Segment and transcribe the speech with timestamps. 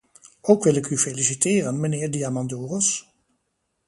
[0.41, 3.11] Ook ik wil u feliciteren, mijnheer Diamandouros.